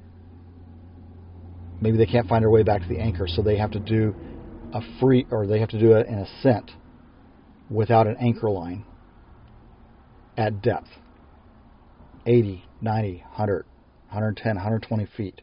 Maybe 1.81 1.97
they 1.97 2.07
can't 2.07 2.29
find 2.29 2.43
their 2.43 2.51
way 2.51 2.65
back 2.65 2.83
to 2.83 2.89
the 2.89 2.99
anchor, 2.99 3.29
so 3.29 3.41
they 3.41 3.59
have 3.59 3.71
to 3.73 3.81
do 3.81 4.17
a 4.75 4.81
free, 4.99 5.27
or 5.31 5.47
they 5.47 5.61
have 5.61 5.69
to 5.71 5.79
do 5.79 5.95
an 5.95 6.07
ascent 6.19 6.73
without 7.71 8.09
an 8.09 8.17
anchor 8.21 8.51
line 8.51 8.85
at 10.37 10.61
depth 10.61 10.89
80, 12.27 12.65
90, 12.81 13.19
100, 13.19 13.65
110, 14.13 14.57
120 14.57 15.07
feet. 15.17 15.41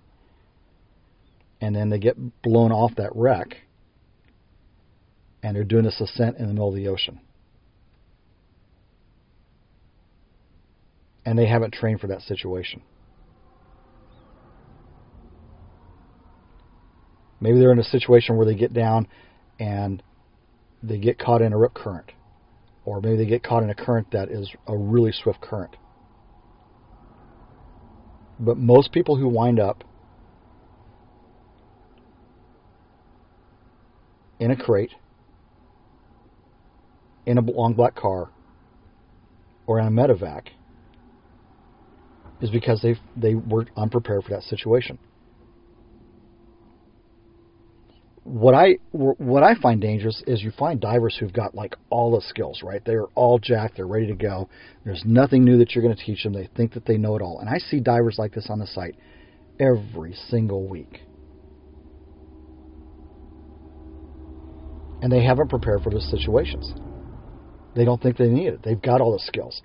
And 1.60 1.76
then 1.76 1.90
they 1.90 1.98
get 1.98 2.16
blown 2.44 2.72
off 2.72 2.96
that 2.98 3.12
wreck 3.16 3.58
and 5.42 5.56
they're 5.56 5.64
doing 5.64 5.86
this 5.86 6.00
ascent 6.00 6.38
in 6.38 6.48
the 6.48 6.54
middle 6.54 6.70
of 6.70 6.76
the 6.76 6.88
ocean. 6.88 7.20
And 11.26 11.38
they 11.38 11.48
haven't 11.48 11.74
trained 11.74 12.00
for 12.00 12.08
that 12.08 12.22
situation. 12.22 12.82
Maybe 17.42 17.60
they're 17.60 17.72
in 17.72 17.80
a 17.80 17.84
situation 17.84 18.38
where 18.38 18.46
they 18.46 18.56
get 18.56 18.74
down 18.74 19.08
and 19.60 20.04
they 20.84 20.98
get 20.98 21.18
caught 21.18 21.42
in 21.42 21.54
a 21.54 21.58
rip 21.58 21.74
current. 21.74 22.12
Or 22.86 23.02
maybe 23.02 23.18
they 23.18 23.26
get 23.26 23.44
caught 23.44 23.64
in 23.64 23.70
a 23.70 23.76
current 23.76 24.12
that 24.12 24.30
is 24.30 24.52
a 24.68 24.78
really 24.78 25.12
swift 25.12 25.42
current. 25.42 25.76
But 28.40 28.58
most 28.58 28.92
people 28.92 29.18
who 29.18 29.28
wind 29.28 29.60
up 29.60 29.84
in 34.40 34.52
a 34.52 34.56
crate, 34.56 34.94
in 37.26 37.38
a 37.38 37.42
long 37.42 37.74
black 37.74 37.96
car, 37.96 38.30
or 39.68 39.80
in 39.80 39.86
a 39.86 39.92
medevac 39.92 40.48
is 42.42 42.50
because 42.50 42.82
they 42.82 42.96
they 43.16 43.36
were 43.36 43.66
unprepared 43.76 44.24
for 44.24 44.30
that 44.30 44.44
situation. 44.44 44.98
What 48.30 48.54
I 48.54 48.78
what 48.92 49.42
I 49.42 49.56
find 49.60 49.82
dangerous 49.82 50.22
is 50.28 50.44
you 50.44 50.52
find 50.52 50.80
divers 50.80 51.18
who've 51.20 51.34
got 51.34 51.56
like 51.56 51.76
all 51.90 52.12
the 52.12 52.22
skills, 52.22 52.62
right? 52.64 52.82
They're 52.86 53.08
all 53.16 53.40
jacked, 53.40 53.78
they're 53.78 53.88
ready 53.88 54.06
to 54.06 54.14
go. 54.14 54.48
There's 54.86 55.02
nothing 55.04 55.44
new 55.44 55.58
that 55.58 55.74
you're 55.74 55.84
going 55.84 55.96
to 55.96 56.04
teach 56.04 56.24
them. 56.24 56.34
They 56.34 56.48
think 56.56 56.74
that 56.74 56.86
they 56.86 56.98
know 56.98 57.16
it 57.16 57.24
all. 57.24 57.40
And 57.40 57.50
I 57.50 57.58
see 57.58 57.80
divers 57.80 58.18
like 58.20 58.36
this 58.36 58.48
on 58.52 58.60
the 58.60 58.68
site 58.68 58.96
every 59.60 60.14
single 60.30 60.68
week. 60.68 61.02
And 65.02 65.12
they 65.12 65.24
haven't 65.24 65.48
prepared 65.48 65.82
for 65.82 65.90
those 65.90 66.10
situations. 66.12 66.72
They 67.76 67.84
don't 67.86 68.02
think 68.02 68.18
they 68.18 68.28
need 68.28 68.50
it. 68.50 68.60
They've 68.64 68.82
got 68.82 69.02
all 69.02 69.14
the 69.14 69.24
skills. 69.26 69.64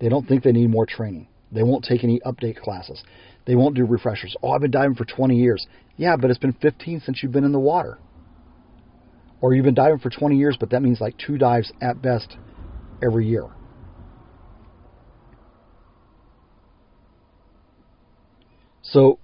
They 0.00 0.08
don't 0.08 0.26
think 0.26 0.42
they 0.42 0.52
need 0.52 0.70
more 0.70 0.86
training. 0.86 1.28
They 1.52 1.62
won't 1.62 1.84
take 1.84 2.02
any 2.02 2.20
update 2.24 2.56
classes. 2.56 3.02
They 3.46 3.56
won't 3.56 3.76
do 3.76 3.84
refreshers. 3.84 4.34
Oh, 4.42 4.52
I've 4.52 4.62
been 4.62 4.70
diving 4.70 4.94
for 4.94 5.04
20 5.04 5.36
years. 5.36 5.66
Yeah, 5.96 6.16
but 6.16 6.30
it's 6.30 6.38
been 6.38 6.54
15 6.54 7.02
since 7.04 7.22
you've 7.22 7.32
been 7.32 7.44
in 7.44 7.52
the 7.52 7.60
water 7.60 7.98
or 9.40 9.54
you've 9.54 9.64
been 9.64 9.74
diving 9.74 9.98
for 9.98 10.10
20 10.10 10.36
years, 10.36 10.56
but 10.58 10.70
that 10.70 10.82
means 10.82 11.00
like 11.00 11.16
two 11.18 11.38
dives 11.38 11.72
at 11.80 12.00
best 12.00 12.36
every 13.02 13.26
year. 13.26 13.44
So 18.82 19.18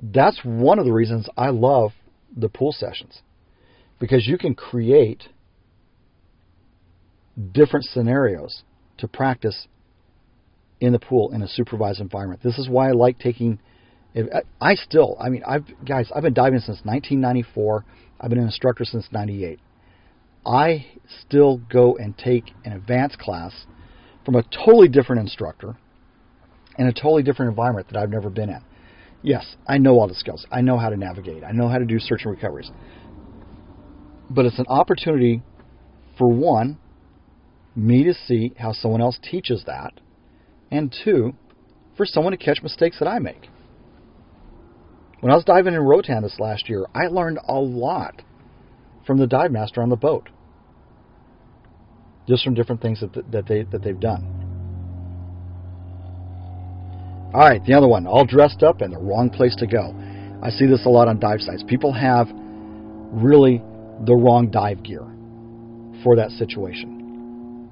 that's 0.00 0.40
one 0.44 0.78
of 0.78 0.84
the 0.84 0.92
reasons 0.92 1.28
I 1.36 1.50
love 1.50 1.92
the 2.36 2.48
pool 2.48 2.72
sessions 2.72 3.20
because 3.98 4.26
you 4.26 4.38
can 4.38 4.54
create 4.54 5.24
different 7.52 7.84
scenarios 7.86 8.62
to 8.98 9.08
practice 9.08 9.66
in 10.80 10.92
the 10.92 10.98
pool 10.98 11.32
in 11.32 11.42
a 11.42 11.48
supervised 11.48 12.00
environment. 12.00 12.42
This 12.42 12.58
is 12.58 12.68
why 12.68 12.88
I 12.88 12.92
like 12.92 13.18
taking 13.18 13.58
I 14.60 14.74
still, 14.76 15.16
I 15.20 15.28
mean, 15.28 15.42
I've 15.44 15.64
guys, 15.84 16.08
I've 16.14 16.22
been 16.22 16.34
diving 16.34 16.60
since 16.60 16.80
1994. 16.84 17.84
I've 18.24 18.30
been 18.30 18.38
an 18.38 18.46
instructor 18.46 18.86
since 18.86 19.06
98. 19.12 19.60
I 20.46 20.86
still 21.20 21.58
go 21.70 21.98
and 21.98 22.16
take 22.16 22.52
an 22.64 22.72
advanced 22.72 23.18
class 23.18 23.66
from 24.24 24.34
a 24.34 24.42
totally 24.44 24.88
different 24.88 25.20
instructor 25.20 25.76
in 26.78 26.86
a 26.86 26.92
totally 26.94 27.22
different 27.22 27.50
environment 27.50 27.88
that 27.88 27.98
I've 27.98 28.08
never 28.08 28.30
been 28.30 28.48
in. 28.48 28.62
Yes, 29.20 29.56
I 29.68 29.76
know 29.76 30.00
all 30.00 30.08
the 30.08 30.14
skills. 30.14 30.46
I 30.50 30.62
know 30.62 30.78
how 30.78 30.88
to 30.88 30.96
navigate. 30.96 31.44
I 31.44 31.52
know 31.52 31.68
how 31.68 31.76
to 31.76 31.84
do 31.84 31.98
search 31.98 32.22
and 32.24 32.30
recoveries. 32.30 32.70
But 34.30 34.46
it's 34.46 34.58
an 34.58 34.68
opportunity 34.68 35.42
for 36.16 36.26
one, 36.26 36.78
me 37.76 38.04
to 38.04 38.14
see 38.14 38.54
how 38.56 38.72
someone 38.72 39.02
else 39.02 39.18
teaches 39.22 39.64
that, 39.66 40.00
and 40.70 40.96
two, 41.04 41.34
for 41.94 42.06
someone 42.06 42.30
to 42.30 42.38
catch 42.38 42.62
mistakes 42.62 42.98
that 43.00 43.06
I 43.06 43.18
make. 43.18 43.50
When 45.24 45.32
I 45.32 45.36
was 45.36 45.44
diving 45.46 45.72
in 45.72 45.80
Roatan 45.80 46.22
this 46.22 46.38
last 46.38 46.68
year, 46.68 46.84
I 46.94 47.06
learned 47.06 47.38
a 47.48 47.54
lot 47.54 48.20
from 49.06 49.16
the 49.16 49.26
dive 49.26 49.50
master 49.50 49.80
on 49.80 49.88
the 49.88 49.96
boat, 49.96 50.28
just 52.28 52.44
from 52.44 52.52
different 52.52 52.82
things 52.82 53.00
that 53.00 53.14
that 53.32 53.46
they 53.46 53.62
that 53.62 53.82
they've 53.82 53.98
done. 53.98 54.22
All 57.32 57.40
right, 57.40 57.64
the 57.64 57.72
other 57.72 57.88
one, 57.88 58.06
all 58.06 58.26
dressed 58.26 58.62
up 58.62 58.82
and 58.82 58.92
the 58.92 58.98
wrong 58.98 59.30
place 59.30 59.56
to 59.60 59.66
go. 59.66 59.94
I 60.42 60.50
see 60.50 60.66
this 60.66 60.84
a 60.84 60.90
lot 60.90 61.08
on 61.08 61.20
dive 61.20 61.40
sites. 61.40 61.64
People 61.66 61.94
have 61.94 62.28
really 63.10 63.62
the 64.04 64.14
wrong 64.14 64.50
dive 64.50 64.82
gear 64.82 65.06
for 66.02 66.16
that 66.16 66.32
situation. 66.32 67.70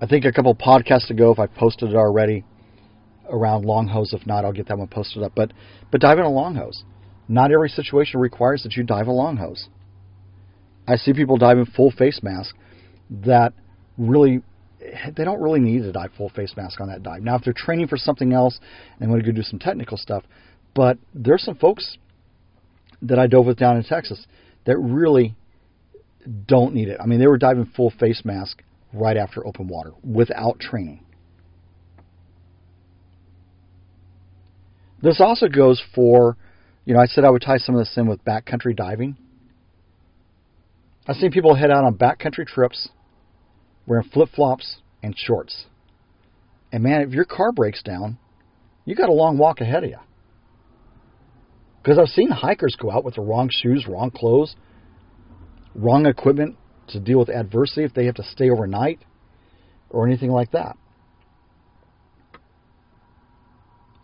I 0.00 0.06
think 0.06 0.24
a 0.24 0.30
couple 0.30 0.54
podcasts 0.54 1.10
ago, 1.10 1.32
if 1.32 1.40
I 1.40 1.48
posted 1.48 1.90
it 1.90 1.96
already, 1.96 2.44
around 3.28 3.64
long 3.64 3.88
hose. 3.88 4.12
If 4.12 4.26
not, 4.26 4.44
I'll 4.44 4.52
get 4.52 4.68
that 4.68 4.78
one 4.78 4.88
posted 4.88 5.22
up. 5.22 5.32
But 5.34 5.52
but 5.90 6.00
dive 6.00 6.18
in 6.18 6.24
a 6.24 6.30
long 6.30 6.54
hose. 6.54 6.84
Not 7.28 7.52
every 7.52 7.68
situation 7.68 8.20
requires 8.20 8.62
that 8.62 8.76
you 8.76 8.82
dive 8.82 9.06
a 9.06 9.12
long 9.12 9.36
hose. 9.36 9.68
I 10.86 10.96
see 10.96 11.12
people 11.12 11.36
dive 11.36 11.58
in 11.58 11.66
full 11.66 11.90
face 11.90 12.20
mask 12.22 12.54
that 13.10 13.52
really 13.98 14.42
they 15.16 15.24
don't 15.24 15.40
really 15.40 15.60
need 15.60 15.82
to 15.82 15.92
dive 15.92 16.12
full 16.16 16.30
face 16.30 16.54
mask 16.56 16.80
on 16.80 16.88
that 16.88 17.02
dive. 17.02 17.22
Now, 17.22 17.36
if 17.36 17.44
they're 17.44 17.52
training 17.52 17.88
for 17.88 17.96
something 17.96 18.32
else 18.32 18.58
and 19.00 19.10
want 19.10 19.22
to 19.22 19.30
go 19.30 19.34
do 19.34 19.42
some 19.42 19.58
technical 19.58 19.98
stuff, 19.98 20.24
but 20.74 20.98
there's 21.14 21.42
some 21.42 21.56
folks 21.56 21.98
that 23.02 23.18
I 23.18 23.26
dove 23.26 23.46
with 23.46 23.58
down 23.58 23.76
in 23.76 23.84
Texas 23.84 24.26
that 24.64 24.78
really 24.78 25.34
don't 26.46 26.74
need 26.74 26.88
it. 26.88 26.98
I 27.00 27.06
mean, 27.06 27.18
they 27.18 27.26
were 27.26 27.38
diving 27.38 27.66
full 27.76 27.90
face 27.90 28.22
mask 28.24 28.62
right 28.92 29.16
after 29.16 29.46
open 29.46 29.68
water 29.68 29.92
without 30.02 30.58
training. 30.58 31.04
This 35.02 35.20
also 35.20 35.48
goes 35.48 35.82
for, 35.94 36.36
you 36.84 36.94
know, 36.94 37.00
I 37.00 37.06
said 37.06 37.24
I 37.24 37.30
would 37.30 37.42
tie 37.42 37.58
some 37.58 37.74
of 37.74 37.80
this 37.80 37.96
in 37.96 38.08
with 38.08 38.24
backcountry 38.24 38.76
diving. 38.76 39.16
I've 41.06 41.16
seen 41.16 41.30
people 41.30 41.54
head 41.54 41.70
out 41.70 41.84
on 41.84 41.94
backcountry 41.94 42.46
trips 42.46 42.88
wearing 43.86 44.08
flip 44.08 44.28
flops 44.34 44.78
and 45.02 45.16
shorts. 45.16 45.66
And 46.72 46.82
man, 46.82 47.02
if 47.02 47.10
your 47.10 47.24
car 47.24 47.52
breaks 47.52 47.82
down, 47.82 48.18
you 48.84 48.94
got 48.94 49.08
a 49.08 49.12
long 49.12 49.38
walk 49.38 49.60
ahead 49.60 49.84
of 49.84 49.90
you. 49.90 49.98
Because 51.82 51.98
I've 51.98 52.08
seen 52.08 52.30
hikers 52.30 52.76
go 52.78 52.90
out 52.90 53.04
with 53.04 53.14
the 53.14 53.22
wrong 53.22 53.48
shoes, 53.50 53.86
wrong 53.88 54.10
clothes, 54.10 54.56
wrong 55.74 56.06
equipment 56.06 56.56
to 56.88 57.00
deal 57.00 57.18
with 57.18 57.30
adversity 57.30 57.84
if 57.84 57.94
they 57.94 58.06
have 58.06 58.16
to 58.16 58.24
stay 58.24 58.50
overnight 58.50 58.98
or 59.88 60.06
anything 60.06 60.30
like 60.30 60.50
that. 60.50 60.76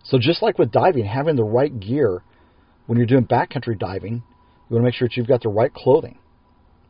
So 0.04 0.18
just 0.18 0.42
like 0.42 0.58
with 0.58 0.70
diving, 0.70 1.04
having 1.04 1.36
the 1.36 1.44
right 1.44 1.78
gear 1.78 2.22
when 2.86 2.98
you're 2.98 3.06
doing 3.06 3.26
backcountry 3.26 3.78
diving, 3.78 4.22
you 4.68 4.74
want 4.74 4.82
to 4.82 4.84
make 4.84 4.94
sure 4.94 5.08
that 5.08 5.16
you've 5.16 5.26
got 5.26 5.42
the 5.42 5.48
right 5.48 5.72
clothing 5.72 6.18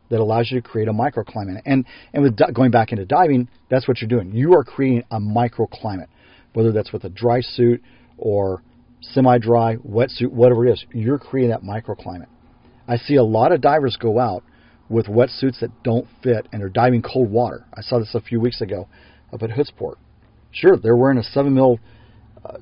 that 0.09 0.19
allows 0.19 0.51
you 0.51 0.61
to 0.61 0.67
create 0.67 0.87
a 0.87 0.93
microclimate. 0.93 1.61
And 1.65 1.85
and 2.13 2.23
with 2.23 2.37
going 2.53 2.71
back 2.71 2.91
into 2.91 3.05
diving, 3.05 3.49
that's 3.69 3.87
what 3.87 4.01
you're 4.01 4.09
doing. 4.09 4.33
You 4.33 4.53
are 4.53 4.63
creating 4.63 5.03
a 5.11 5.19
microclimate, 5.19 6.07
whether 6.53 6.71
that's 6.71 6.91
with 6.91 7.03
a 7.05 7.09
dry 7.09 7.41
suit 7.41 7.81
or 8.17 8.61
semi-dry, 9.01 9.77
wetsuit, 9.77 10.31
whatever 10.31 10.67
it 10.67 10.73
is. 10.73 10.85
You're 10.93 11.19
creating 11.19 11.51
that 11.51 11.63
microclimate. 11.63 12.27
I 12.87 12.97
see 12.97 13.15
a 13.15 13.23
lot 13.23 13.51
of 13.51 13.61
divers 13.61 13.97
go 13.99 14.19
out 14.19 14.43
with 14.89 15.07
wetsuits 15.07 15.59
that 15.61 15.71
don't 15.83 16.07
fit 16.21 16.47
and 16.51 16.61
they're 16.61 16.69
diving 16.69 17.01
cold 17.01 17.31
water. 17.31 17.65
I 17.73 17.81
saw 17.81 17.99
this 17.99 18.13
a 18.13 18.21
few 18.21 18.39
weeks 18.39 18.61
ago 18.61 18.87
up 19.33 19.41
at 19.41 19.49
Hoodsport. 19.49 19.95
Sure, 20.51 20.77
they're 20.77 20.95
wearing 20.95 21.17
a 21.17 21.23
seven 21.23 21.53
mil, 21.53 21.79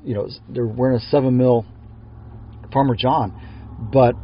you 0.03 0.13
know, 0.13 0.27
they're 0.49 0.65
wearing 0.65 0.97
a 0.97 1.01
seven 1.01 1.37
mil 1.37 1.65
Farmer 2.71 2.95
John, 2.95 3.31
but 3.91 4.15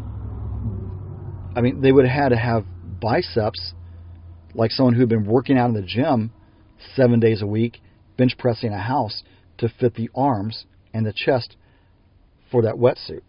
I 1.55 1.61
mean, 1.61 1.81
they 1.81 1.91
would 1.91 2.05
have 2.05 2.23
had 2.23 2.29
to 2.29 2.37
have 2.37 2.65
biceps 2.99 3.73
like 4.53 4.71
someone 4.71 4.93
who 4.93 5.01
had 5.01 5.09
been 5.09 5.25
working 5.25 5.57
out 5.57 5.67
in 5.69 5.75
the 5.75 5.81
gym 5.81 6.31
seven 6.95 7.19
days 7.19 7.41
a 7.41 7.47
week, 7.47 7.79
bench 8.17 8.37
pressing 8.37 8.73
a 8.73 8.81
house 8.81 9.23
to 9.57 9.69
fit 9.79 9.95
the 9.95 10.09
arms 10.15 10.65
and 10.93 11.05
the 11.05 11.13
chest 11.13 11.55
for 12.51 12.63
that 12.63 12.75
wetsuit. 12.75 13.21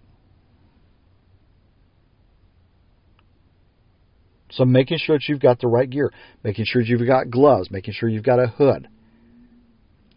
So 4.52 4.64
making 4.64 4.98
sure 4.98 5.16
that 5.16 5.28
you've 5.28 5.40
got 5.40 5.60
the 5.60 5.68
right 5.68 5.88
gear, 5.88 6.12
making 6.42 6.64
sure 6.66 6.82
you've 6.82 7.06
got 7.06 7.30
gloves, 7.30 7.70
making 7.70 7.94
sure 7.94 8.08
you've 8.08 8.24
got 8.24 8.40
a 8.40 8.48
hood. 8.48 8.88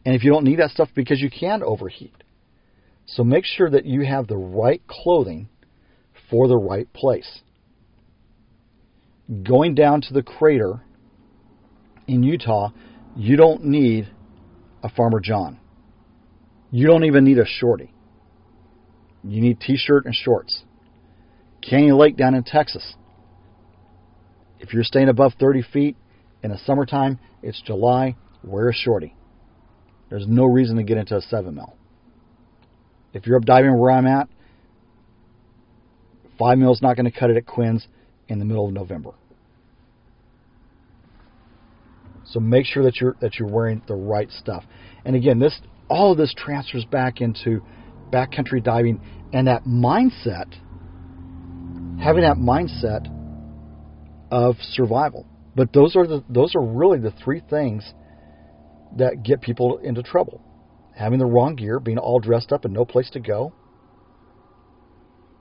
And 0.06 0.16
if 0.16 0.24
you 0.24 0.32
don't 0.32 0.44
need 0.44 0.60
that 0.60 0.72
stuff 0.72 0.90
because 0.94 1.22
you 1.22 1.30
can 1.30 1.64
overheat. 1.64 2.14
So 3.06 3.24
make 3.24 3.46
sure 3.46 3.70
that 3.70 3.86
you 3.86 4.06
have 4.06 4.28
the 4.28 4.38
right 4.38 4.82
clothing 4.88 5.50
for 6.30 6.48
the 6.48 6.58
right 6.58 6.92
place. 6.94 7.42
Going 9.44 9.76
down 9.76 10.02
to 10.02 10.14
the 10.14 10.24
crater 10.24 10.82
in 12.08 12.24
Utah, 12.24 12.70
you 13.16 13.38
don't 13.38 13.66
need 13.66 14.10
a 14.82 14.90
Farmer 14.90 15.20
John. 15.20 15.60
You 16.72 16.88
don't 16.88 17.06
even 17.06 17.24
need 17.24 17.38
a 17.38 17.46
shorty. 17.46 17.94
You 19.24 19.42
need 19.42 19.62
t-shirt 19.62 20.06
and 20.06 20.14
shorts. 20.14 20.64
Canyon 21.62 21.98
Lake 21.98 22.18
down 22.18 22.36
in 22.36 22.44
Texas. 22.44 22.96
If 24.60 24.74
you're 24.74 24.84
staying 24.84 25.10
above 25.10 25.34
30 25.40 25.62
feet 25.72 25.96
in 26.42 26.52
the 26.52 26.58
summertime, 26.66 27.20
it's 27.42 27.62
July, 27.62 28.16
wear 28.44 28.70
a 28.70 28.74
shorty. 28.74 29.16
There's 30.14 30.28
no 30.28 30.46
reason 30.46 30.76
to 30.76 30.84
get 30.84 30.98
into 30.98 31.18
a 31.18 31.22
7 31.22 31.56
mil. 31.56 31.74
If 33.14 33.26
you're 33.26 33.36
up 33.36 33.46
diving 33.46 33.76
where 33.80 33.90
I'm 33.90 34.06
at, 34.06 34.30
5 36.38 36.58
mil 36.60 36.72
is 36.72 36.84
not 36.84 36.96
going 36.96 37.12
to 37.12 37.20
cut 37.20 37.32
it 37.32 37.38
at 37.38 37.48
Quinn's 37.48 37.88
in 38.28 38.38
the 38.38 38.46
middle 38.46 38.68
of 38.68 38.74
November. 38.74 39.10
So 42.26 42.40
make 42.40 42.68
sure 42.68 42.84
that 42.84 43.02
you're 43.02 43.16
that 43.22 43.40
you're 43.40 43.50
wearing 43.50 43.82
the 43.88 43.96
right 43.96 44.30
stuff. 44.30 44.64
And 45.04 45.16
again, 45.16 45.40
this 45.40 45.60
all 45.90 46.12
of 46.12 46.20
this 46.20 46.32
transfers 46.38 46.86
back 46.86 47.20
into 47.20 47.64
backcountry 48.12 48.64
diving 48.64 49.02
and 49.34 49.48
that 49.48 49.64
mindset, 49.64 50.54
having 52.00 52.22
that 52.22 52.38
mindset 52.38 53.08
of 54.30 54.58
survival. 54.62 55.26
But 55.56 55.74
those 55.74 55.96
are 55.96 56.06
the 56.06 56.24
those 56.30 56.54
are 56.54 56.64
really 56.64 57.00
the 57.00 57.14
three 57.24 57.42
things 57.50 57.84
that 58.98 59.24
get 59.24 59.42
people 59.42 59.78
into 59.78 60.04
trouble. 60.04 60.42
Having 60.96 61.20
the 61.20 61.26
wrong 61.26 61.56
gear, 61.56 61.80
being 61.80 61.98
all 61.98 62.20
dressed 62.20 62.52
up 62.52 62.66
and 62.66 62.74
no 62.74 62.86
place 62.86 63.10
to 63.12 63.20
go, 63.20 63.54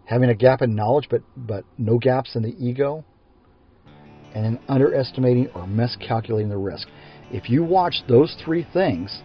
having 0.04 0.30
a 0.30 0.34
gap 0.34 0.62
in 0.62 0.74
knowledge 0.74 1.08
but 1.10 1.22
but 1.36 1.64
no 1.78 1.98
gaps 1.98 2.34
in 2.34 2.42
the 2.42 2.54
ego, 2.58 3.04
and 4.34 4.44
then 4.44 4.58
underestimating 4.68 5.48
or 5.54 5.66
miscalculating 5.66 6.48
the 6.48 6.56
risk. 6.56 6.88
If 7.30 7.50
you 7.50 7.64
watch 7.64 7.96
those 8.08 8.34
three 8.44 8.66
things, 8.72 9.22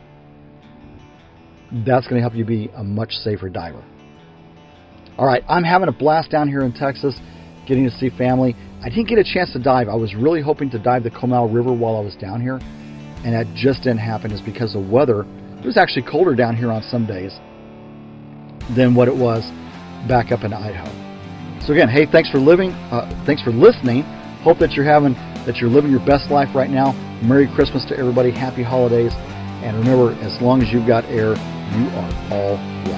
that's 1.85 2.07
going 2.07 2.15
to 2.15 2.21
help 2.21 2.35
you 2.35 2.45
be 2.45 2.69
a 2.75 2.83
much 2.83 3.11
safer 3.11 3.49
diver. 3.49 3.83
All 5.17 5.25
right, 5.25 5.43
I'm 5.49 5.63
having 5.63 5.87
a 5.87 5.91
blast 5.91 6.29
down 6.29 6.47
here 6.47 6.61
in 6.61 6.73
Texas, 6.73 7.19
getting 7.67 7.85
to 7.85 7.91
see 7.97 8.09
family. 8.17 8.55
I 8.81 8.89
didn't 8.89 9.07
get 9.07 9.17
a 9.17 9.23
chance 9.23 9.51
to 9.53 9.59
dive. 9.59 9.87
I 9.89 9.95
was 9.95 10.13
really 10.13 10.41
hoping 10.41 10.69
to 10.71 10.79
dive 10.79 11.03
the 11.03 11.09
Comal 11.09 11.53
River 11.53 11.73
while 11.73 11.95
I 11.97 12.01
was 12.01 12.15
down 12.15 12.41
here, 12.41 12.59
and 13.23 13.34
that 13.34 13.47
just 13.56 13.84
didn't 13.84 13.99
happen. 13.99 14.32
Is 14.32 14.41
because 14.41 14.73
the 14.73 14.80
weather. 14.80 15.25
It 15.60 15.65
was 15.65 15.77
actually 15.77 16.03
colder 16.03 16.36
down 16.36 16.56
here 16.56 16.71
on 16.71 16.84
some 16.84 17.06
days 17.06 17.34
than 18.75 18.93
what 18.93 19.08
it 19.08 19.15
was 19.15 19.43
back 20.08 20.32
up 20.32 20.43
in 20.43 20.53
Idaho. 20.53 20.86
So 21.65 21.73
again, 21.73 21.89
hey, 21.89 22.06
thanks 22.06 22.30
for 22.30 22.38
living. 22.38 22.71
Uh, 22.91 23.10
thanks 23.25 23.41
for 23.41 23.51
listening. 23.51 24.03
Hope 24.43 24.60
that 24.60 24.73
you're 24.73 24.86
having 24.86 25.13
that 25.45 25.58
you're 25.58 25.69
living 25.69 25.91
your 25.91 26.06
best 26.06 26.30
life 26.30 26.53
right 26.56 26.69
now. 26.69 26.91
Merry 27.23 27.47
Christmas 27.56 27.86
to 27.86 27.97
everybody. 27.97 28.32
Happy 28.32 28.63
holidays. 28.63 29.13
And 29.63 29.75
remember, 29.77 30.13
as 30.23 30.39
long 30.41 30.62
as 30.62 30.71
you've 30.71 30.88
got 30.88 31.03
air, 31.06 31.36
you 31.75 31.88
are 31.97 32.12
all 32.32 32.56
right. 32.91 32.96